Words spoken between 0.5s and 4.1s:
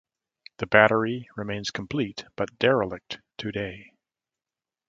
The battery remains complete but derelict today.